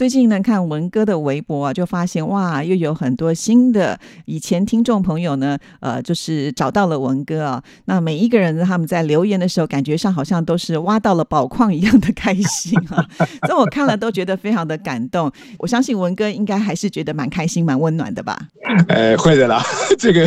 [0.00, 7.62] 最近呢，看文哥的微博啊，就发现哇，又有很多新的以前听众朋友呢，呃，就是找到了文哥啊。
[7.84, 13.04] 那每一个人，他们在留言的时候，感觉上好像都是挖到了宝矿一样的开心啊。
[13.46, 15.30] 所以我看了都觉得非常的感动。
[15.58, 18.38] 我相信文哥应该还是觉得蛮开心、蛮温暖的吧？
[18.88, 19.62] 呃， 会的啦。
[19.98, 20.26] 这个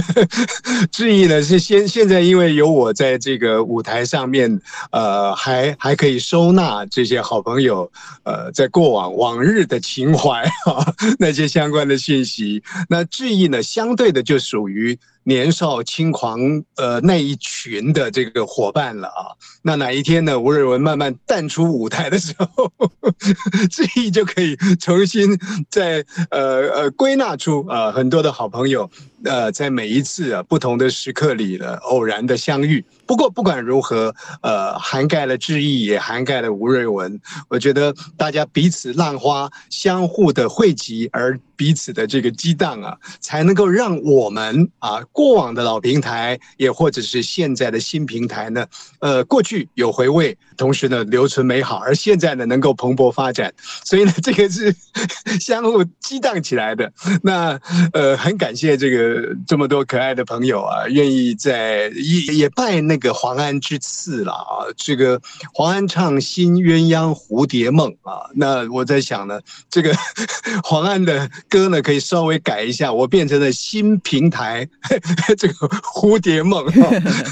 [0.91, 9.62] 质疑呢，是现现在因为有我在这个舞台上面，呃，还还可以收纳这些好朋友，呃，在过往往日。
[9.65, 14.97] 的情怀啊， 那些相关的信息，那质疑呢，相对的就属于。
[15.23, 16.39] 年少轻狂，
[16.75, 19.31] 呃，那一群的这个伙伴了啊。
[19.61, 20.37] 那哪一天呢？
[20.37, 22.71] 吴瑞文慢慢淡出舞台的时候，
[23.71, 25.37] 志毅就可以重新
[25.69, 28.89] 在呃呃归纳出啊很多的好朋友，
[29.23, 32.83] 呃，在每一次啊不同的时刻里的偶然的相遇。
[33.05, 37.19] 不过不管如何，呃，涵盖了志毅，也涵盖了吴瑞文。
[37.47, 44.99] 我觉得大家彼此浪花，相互的汇集，而彼此的这个激荡啊，才能够让我们啊。
[45.13, 48.65] 过往的老平台，也或者是现在的新平台呢？
[48.99, 53.53] 呃，过去有回味，同时呢留存美好，而现在呢能够蓬勃发展，
[53.85, 54.75] 所以呢 这个是
[55.39, 56.91] 相互激荡起来的。
[57.21, 57.57] 那
[57.93, 64.67] 呃，很感谢这个这么多可爱的朋友啊，愿意在也也拜那个黄安之赐了啊。
[64.75, 65.21] 这个
[65.53, 69.95] 黄安唱《新鸳鸯蝴蝶梦》啊，那我在想呢，这个
[70.63, 74.67] 黄安的歌呢可以稍微改一下，我变成了新平台。
[75.37, 76.65] 这个蝴蝶梦，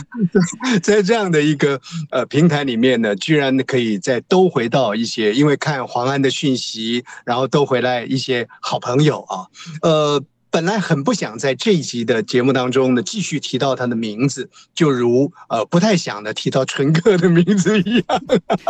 [0.83, 9.47] 在这样的一个呃平台里面呢，居然可以再兜回到一些，因为看黄安的讯息，然后兜回来一些好朋友啊，
[9.81, 10.23] 呃。
[10.51, 18.05] 本来很不想在这一集的节目当中呢继续提到他的名字，就如呃不太想的提到纯哥的名字一样。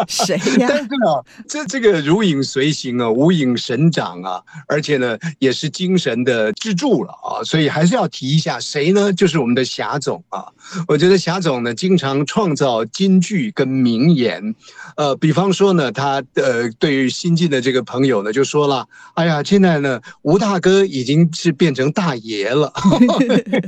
[0.07, 0.67] 谁呀？
[0.69, 9.11] 但是啊，这这个如影随形啊，无影神掌啊，而且呢也是精神的支柱了啊，所以还是要提一下谁呢？
[9.11, 10.45] 就是我们的霞总啊。
[10.87, 14.53] 我觉得霞总呢经常创造金句跟名言，
[14.97, 22.71] 呃，比方说呢，他呃对于新进的这个朋友呢就说了：“哎呀，现在呢吴大哥已经是变。”变成大爷了，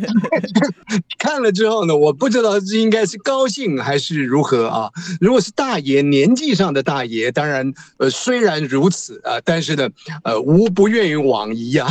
[1.17, 4.91] 看了之后呢，我不知道是应该是高兴还是如何啊？
[5.21, 9.89] 如果是大爷，年纪上的大爷，当然，呃，虽然如此啊，但是呢，
[10.25, 11.87] 呃，无不愿于往矣啊。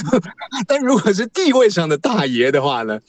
[0.68, 3.00] 但如果是地位上的大爷的话呢？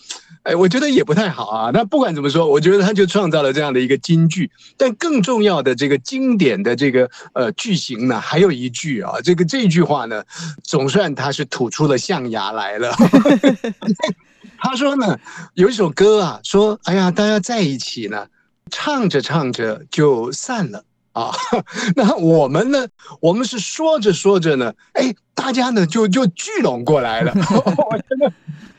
[0.44, 1.70] 哎，我觉得也不太好啊。
[1.74, 4.50] 那不管怎么说，我觉得他就创造了这样的一个金句。
[4.78, 10.24] 但更重要的这个经典的这个呃句型呢，还有一句啊，这个这句话呢，
[10.64, 12.94] 总算他是吐出了象牙来了。
[14.62, 15.18] 他说呢，
[15.54, 18.28] 有一首歌啊，说哎呀，大家在一起呢，
[18.70, 21.32] 唱着唱着就散了啊。
[21.96, 22.88] 那我们呢，
[23.22, 27.34] 我们是说着说着呢，哎，大家呢就就聚拢过来了。
[27.52, 28.32] 我真的。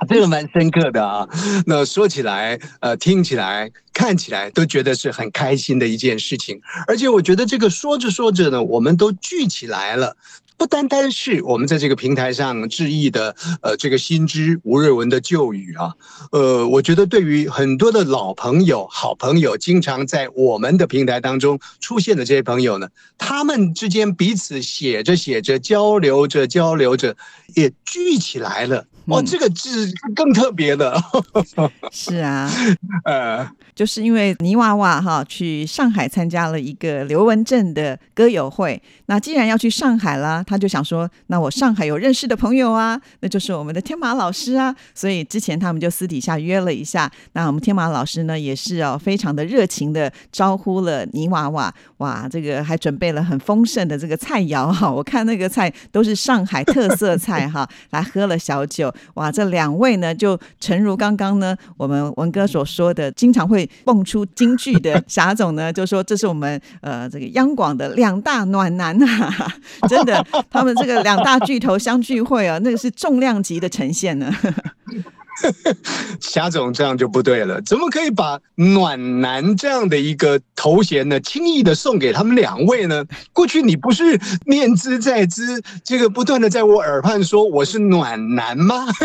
[0.08, 1.28] 这个蛮深刻的啊，
[1.66, 10.16] 那说起来，呃，听起来、看起来都觉得是很开心的一件事情，而且我觉得这个说着说着呢，我们都聚起来了。
[10.60, 15.94] 不单单是我们在这个平台上致意的，呃，这个新知吴瑞文的旧语啊，
[16.32, 27.16] 呃，我觉得对于很多的老朋友、好朋友，经常在我们的平台当中出现的这些朋友呢，他们之间彼此写着写着，交流着交流着，
[27.54, 28.84] 也聚起来了。
[29.06, 31.00] 哦，这个字更特别的。
[31.90, 32.50] 是啊，
[33.04, 33.48] 呃。
[33.72, 63.68] 就是因为泥娃娃哈去上海参加了一个刘文正的歌友会，那既然要去上海了，他就想说，那我上海有认识的朋友啊，那就是我们的天马老师啊，所以之前他们就私底下约了一下，那我们天马老师呢也是哦非常的热情的招呼了泥娃娃，哇，这个还准备了很丰盛的这个菜肴哈，我看那个菜都是上海特色菜哈，来喝了小酒，哇，这两位呢就诚如刚刚呢我们文哥所说的，经常会。
[63.84, 69.52] 蹦出京剧的 霞总呢，就说这是我们呃这个央广的两大暖男啊，
[69.88, 74.32] 真的，他们这个两大巨头相聚会啊，那个是重量级的呈现呢。
[76.20, 83.04] 霞总这样就不对了，怎么可以把暖男这样的一个头衔呢，轻易的送给他们两位呢？
[83.32, 88.86] 过去你不是念之在之，这个不断的在我耳畔说我是暖男吗？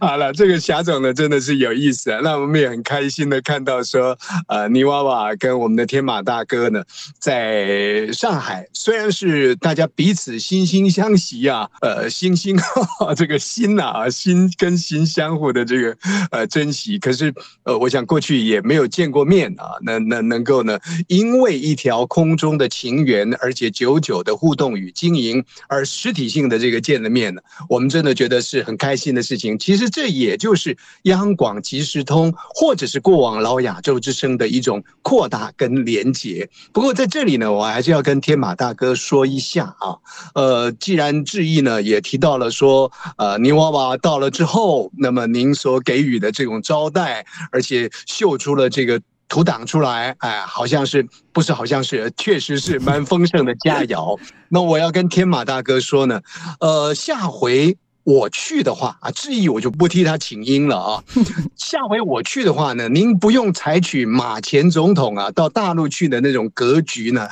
[0.00, 4.16] 好了，这个霞总呢真的是有意思啊，那我们也很开心的看到说，
[4.48, 6.82] 呃，泥娃娃跟我们的天马大哥呢，
[7.18, 12.59] 在上海虽然是大家彼此惺惺相惜啊，呃，惺惺。
[13.16, 15.96] 这个心呐，心跟心相互的这个
[16.30, 17.32] 呃珍惜，可是
[17.64, 20.78] 呃，我想过去也没有见过面啊，那那能够呢，
[21.08, 29.58] 因为一条空中的情缘，而且久久的互动与经营，而实体性的这个见了面呢，我们真的觉得是很开心的事情。
[29.58, 36.48] 其实这也就是央广即时通，或者是过往老亚洲之声的一种扩大跟连结。
[36.72, 39.96] 不过在这里呢，我还是要跟天马大哥说一下啊，
[40.34, 42.49] 呃，既然志毅呢也提到了。
[42.50, 51.52] 说呃，泥娃娃到了之后，那么您所给予的这种招待，而且秀出了这个图档出来，哎，好像是不是？
[51.52, 54.18] 好像是，确实是蛮丰盛的佳肴。
[54.48, 56.20] 那我要跟天马大哥说呢，
[56.60, 57.76] 呃，下回。
[58.04, 61.04] 我去的话啊，质疑我就不替他请缨了啊。
[61.56, 67.28] 下回我去的话呢，您不用采取马前总统啊到大陆去的那种格局呢，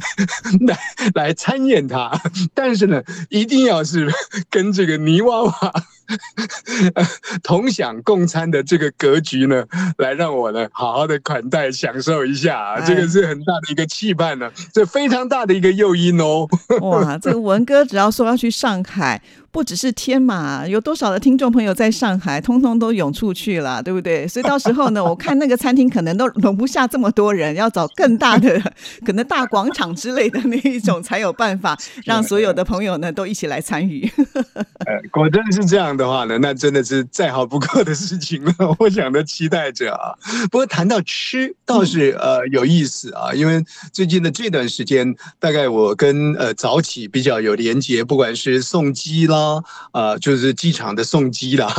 [0.66, 0.78] 来
[1.14, 2.10] 来参演他。
[2.54, 4.10] 但是呢，一定要是
[4.48, 5.52] 跟这个泥娃娃
[7.42, 9.64] 同享共餐的这个格局呢，
[9.98, 12.80] 来让我呢好好的款待享受一下啊。
[12.80, 16.48] 这个是很大的一个期盼呢，这非常大的一个诱因哦。
[16.82, 19.20] 哇，这个文哥只要说要去上海。
[19.52, 24.28] 不只是天马，有多少的听众朋友在上海，通通都涌出去了，对不对？
[24.28, 28.62] 所以到时候呢，我看那个餐厅可能都容不下这么多人，要找更大的，
[29.04, 34.08] 可能大广场之类的那一种，才有办法让所有的朋友呢都一起来参与。
[34.86, 38.54] 呃，果真是这样的话呢，那真的是再好不过的事情了。
[38.78, 40.14] 我想的期待着啊。
[40.50, 49.62] 不过谈到吃，倒是呃有意思啊，因为最近的这段时间，大概我跟呃早起比较有连接，不管是送机啦。
[49.92, 51.72] 啊，呃，就是机场的送机啦，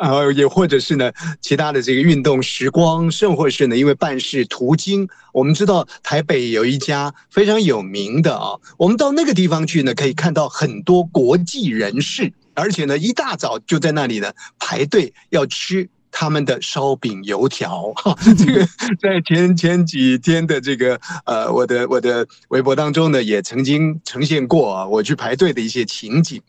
[0.00, 1.10] 然 后也或者是呢，
[1.40, 15.88] 其他的这个运动时光，甚或是呢，因为办事途经，我们知道台北有一家非常有名的啊，我们到那个地方去呢，可以看到很多国际人士，而且呢，一大早就在那里呢排队要吃。
[16.14, 18.68] 他们的烧饼油条，哈，这个
[19.00, 26.42] 在前前几天的这个呃，我的我的微博当中呢，也曾经呈现过啊，我去排队的一些情景。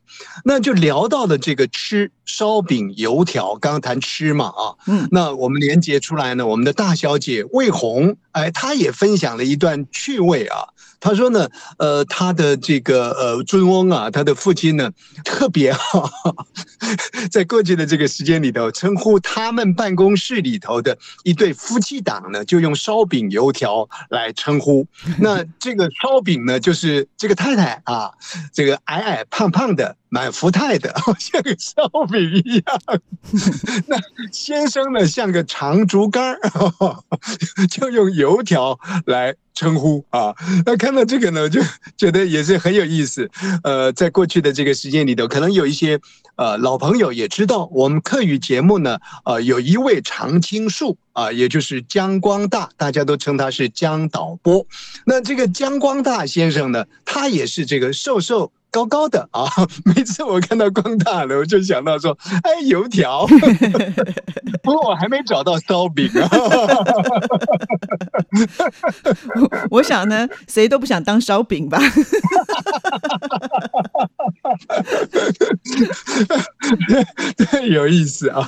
[0.43, 10.72] 那就聊到了这个吃烧饼油条，刚刚谈吃嘛啊，嗯，那我们连接出来呢，我们的大小姐魏红，哎，她也分享了一段趣味啊。
[11.03, 14.89] 他说呢，呃，他的这个呃尊翁啊，他的父亲呢
[15.25, 16.09] 特别好，
[17.31, 24.85] 在过去的这个时间里头，称呼他们办公室里头的一对夫妻档呢，就用烧饼油条来称呼。
[25.19, 28.11] 那这个烧饼呢，就是这个太太啊，
[28.53, 29.95] 这个矮矮胖胖的。
[30.13, 33.01] 满福泰的， 像个烧饼一样。
[33.87, 33.97] 那
[34.31, 36.37] 先生呢，像个长竹竿
[37.67, 40.35] 就用油条来称呼啊。
[40.67, 41.59] 那看到这个呢，就
[41.97, 43.27] 觉得也是很有意思。
[43.63, 45.99] 呃，在过去的这个时间里头，可能有一些
[46.35, 54.65] 呃老朋友也知道，我们课语节目呢，呃，有一位常青树啊，也就是江光大，大家都称他是江导播。
[55.05, 58.51] 那这个江光大先生呢，他也是这个瘦瘦。
[58.73, 59.45] 高高的啊！
[59.85, 63.27] 每次我看到光大了，我就想到说：“哎，油条。
[64.63, 66.27] ”不过我还没找到烧饼啊！
[69.69, 71.79] 我想呢，谁都不想当烧饼吧？
[77.37, 78.47] 对， 有意思啊！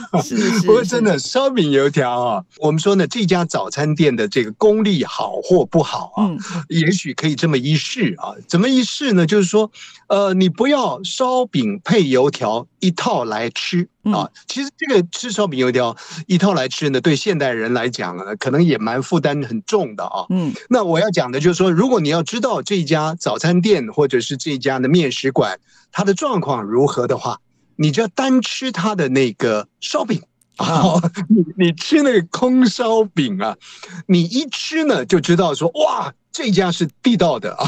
[0.66, 6.30] 不过真的烧饼油条啊，我们说呢，这家早餐店的这个功力好或不好啊，
[6.70, 8.36] 也许可以这么一试啊。
[8.48, 9.26] 怎么一试呢？
[9.26, 9.72] 就是说。
[10.08, 14.30] 呃，你不要烧饼配油条一套来吃啊！
[14.48, 15.96] 其实这个吃烧饼油条
[16.28, 20.26] 一套来吃呢，对现代人来讲呢，可能也蛮负担很重的啊。
[20.30, 25.60] 嗯，那我要讲的就是说，如果你要知道这家早餐店或者是这家的面食馆
[25.92, 27.40] 它的状况如何的话，
[27.76, 30.22] 你就要单吃它的那个烧饼
[30.58, 31.02] 啊。
[31.28, 33.56] 你你吃那个空烧饼啊，
[34.06, 36.14] 你一吃呢就知道说哇。
[36.36, 37.66] 这家是地道的 啊，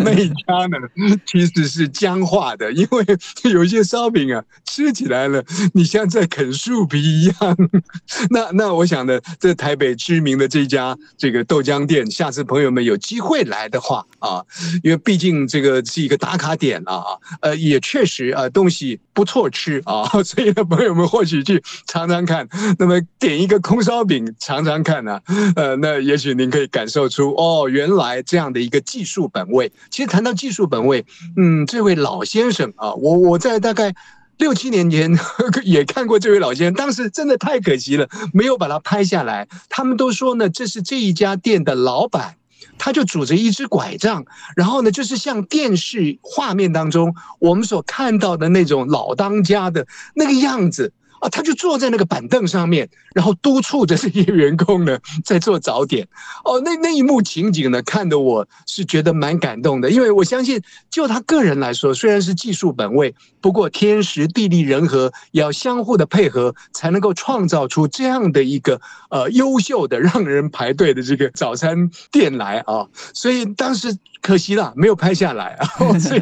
[0.00, 0.78] 那一家呢
[1.26, 3.04] 其实是僵化的，因为
[3.52, 5.44] 有一些烧饼啊，吃起来了，
[5.74, 7.34] 你像在啃树皮一样。
[8.30, 14.42] 那那我想呢，这台北知名的这家这个豆浆店，下次朋友们有机会来的话啊，
[14.82, 17.04] 因为毕竟这个是一个打卡点啊，
[17.42, 25.20] 呃，也确实啊，东西不错吃啊， 所以呢，朋友们或许去尝尝看，那么点一个空烧饼尝尝看呢，
[25.54, 28.05] 呃，那也许您可以感受出哦，原来。
[28.08, 31.04] 来这样的一个技术本位，其实谈到技术本位，
[31.36, 33.94] 嗯，这位老先生啊，我我在大概
[34.38, 35.10] 六七年前
[35.64, 39.48] 也看过这位老先生，当时真的太可惜了，没有把它拍下来。
[39.68, 42.36] 他们都说呢，这是这一家店的老板，
[42.78, 44.24] 他就拄着一只拐杖，
[44.56, 50.92] 然后呢，就是像电视画面当中我们所看到的那种老当家的那个样子。
[51.20, 56.06] 啊，他就坐在那个板凳上面，然后督促着这些员工呢在做早点。
[56.44, 68.80] 哦，那那一幕情景呢，看得我是觉得蛮感动的，因为我相信，就他个人来说，虽然是技术本位，不过天时地利人和也要相互的配合，才能够创造出这样的一个
[69.10, 72.86] 呃优秀的让人排队的这个早餐店来啊。
[73.14, 73.96] 所以当时。
[74.26, 75.66] 可惜了，没有拍下来啊，
[76.00, 76.20] 所以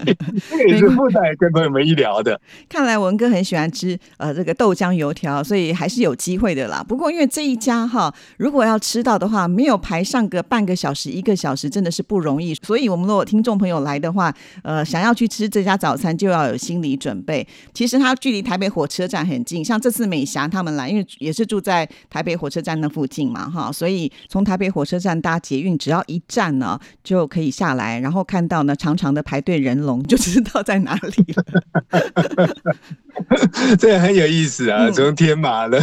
[0.50, 2.38] 这也是附带跟朋友们一聊的。
[2.68, 6.84] 看来文哥很喜欢吃呃这个豆浆油条，所以还是有机会的啦。
[6.86, 12.54] 不过因为这一家哈，如果要吃到的话，没有排上个半个小时、一个小时，真的是不容易。
[12.56, 14.30] 所以我们如果听众朋友来的话，
[14.62, 17.46] 呃，想要去吃这家早餐，就要有心理准备。
[17.72, 27.93] 其实它距离台北火车站很近，像这次美霞他们来，因为也是住在台北火车站那附近嘛，哈，所以从台北火车站搭捷运，只要一站呢，就可以下来。
[28.00, 31.44] 然后看到呢，长长的排队人龙，就知道在哪里了。
[33.78, 34.90] 这很有意思啊！
[34.90, 35.80] 从天马的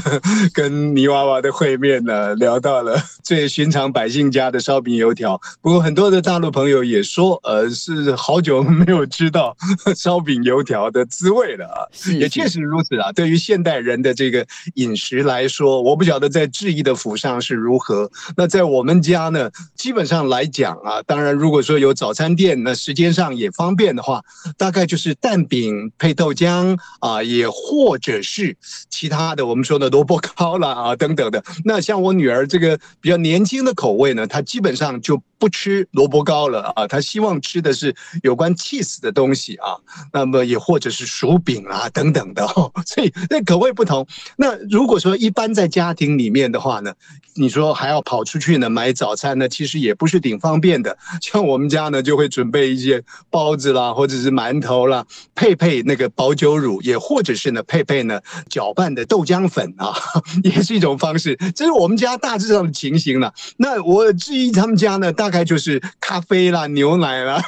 [0.53, 5.39] 跟泥娃娃的会面呢，聊到了最寻常百姓家的烧饼油条。
[5.61, 9.55] 不过很多的大陆朋友也说，呃，是好久没有吃到
[9.95, 11.87] 烧饼油条的滋味了啊！
[12.19, 13.11] 也确实如此啊。
[13.13, 18.11] 对于现代人的这个饮食来说，我不晓得在质疑的府上是如何。
[18.35, 24.23] 那在我们家呢，基本上来讲啊，当然如果说有早餐店，那时间上也方便的话，
[24.57, 27.21] 大概就是蛋饼配豆浆啊。
[27.21, 28.57] 也或者是
[28.89, 31.43] 其他的，我们说的萝卜糕了啊，等等的。
[31.63, 39.77] 那像我女儿这个比较年轻的口味呢，她基本上就不吃萝卜糕了啊，她希望吃的是有关 cheese 的东西啊。
[40.11, 44.07] 那么也或者是薯饼啊等等的哦，所以那口味不同。
[44.37, 46.91] 那如果说一般在家庭里面的话呢，
[47.35, 50.97] 你说还要跑出去呢买早餐呢，其实也不是挺方便的。
[51.21, 55.05] 像我们家呢，就会准备一些包子啦，或者是馒头啦，
[55.35, 56.97] 配配那个保酒乳也。
[57.11, 59.91] 或者是呢，配配呢搅拌的豆浆粉啊，
[60.45, 61.35] 也是一种方式。
[61.55, 63.33] 这是我们家大致上的情形了。
[63.57, 67.41] 那我至于他们家呢，大概就是咖啡啦、牛奶啦、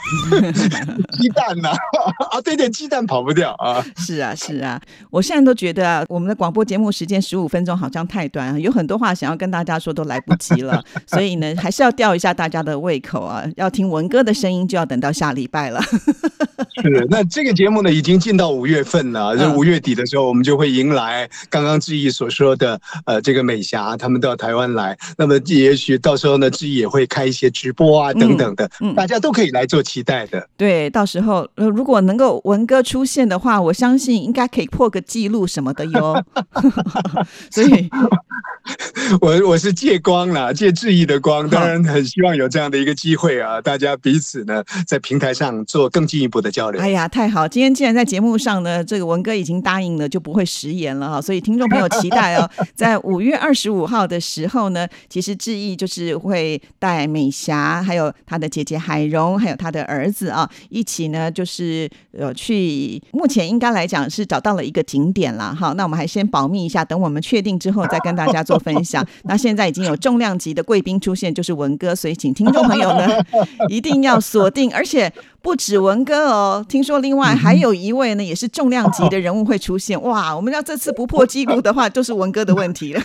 [1.21, 1.71] 鸡蛋啦
[2.31, 3.85] 啊，对对，鸡蛋跑不掉啊。
[3.95, 4.81] 是啊，是啊，
[5.12, 10.83] 我现在都觉得啊，我们的广播节目时间十五分钟好像太短，有很多话想要跟大家说都来不及了。
[11.05, 13.45] 所以呢，还是要吊一下大家的胃口啊。
[13.55, 15.82] 要听文哥的声音，就要等到下礼拜了。
[16.82, 19.34] 是，那这个节目呢，已经进到五月份了。
[19.56, 24.98] 五月底的时候，我们就会迎来刚刚志毅所说的，呃，这个美霞他们到台湾来。
[25.18, 30.48] 那么也许到时候呢，志毅也会开一些直播啊，等等的，大家都可以来做期待的。
[30.58, 36.24] 对，到时候呃，如果能够文哥出现的话，我相信应该可以破个记录什么的哟。
[37.51, 37.89] 所以，
[39.22, 46.82] 我我是借光了，借志毅的光，当然很希望有这样的一个机会啊，大家彼此呢在平台上做更进一步的交流。
[46.82, 47.46] 哎呀，太好！
[47.46, 49.34] 今天既然在节目上呢，这个文哥。
[49.34, 51.20] 已经答应了，就不会食言了哈。
[51.20, 63.01] 所以听众朋友期待哦， 在五月二十五号的时候呢，其实志毅就是会带美霞，还有他的姐姐海荣，还有他的儿子啊，一起呢，就是呃去。
[63.12, 65.74] 目前应该来讲是找到了一个景点了哈。
[65.74, 69.03] 那我们还先保密一下，等我们确定之后再跟大家做分享。
[69.24, 73.08] 那现在已经有重量级的贵宾出现，就是文哥，所以请听众朋友呢
[73.67, 75.12] 一定要锁定，而且。
[75.43, 80.01] 不止文哥哦，听说另外还有一位呢，也是重量级的人物会出现。
[80.01, 83.01] 哇，我们要这次不破纪录的话，就是文哥的问题了。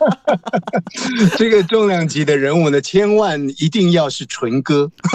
[1.38, 4.92] 这个重量级的人物呢，千万一定要是纯哥。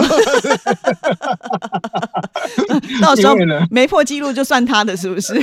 [3.00, 3.36] 到时候
[3.70, 5.34] 没破纪录就算他的，是不是？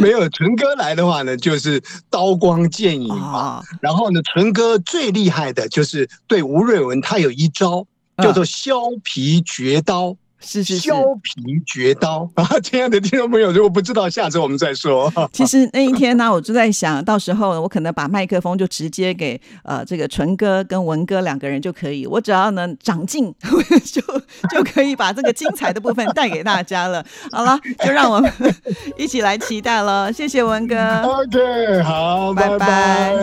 [0.00, 1.78] 没有纯哥来的话呢，就是
[2.08, 3.62] 刀光剑影嘛。
[3.82, 7.86] 然后呢，纯哥最厉害的就是对吴瑞文，他有一招。
[8.20, 10.92] 叫做削皮绝刀是削
[11.22, 12.44] 皮绝刀 啊！
[12.60, 15.08] 亲爱的听众朋友，如果不知道，下次我们再说。
[15.32, 23.32] 其实那一天呢，我就在想到时候我可能把麦克风就直接给呃这个纯哥跟文哥两个人就可以，我只要能长进，
[23.84, 24.02] 就
[24.50, 27.06] 就可以把这个精彩的部分带给大家了。
[27.30, 28.32] 好了，就让我们
[28.96, 30.12] 一起来期待了。
[30.12, 30.76] 谢谢文哥。
[31.02, 33.22] OK，好，拜拜。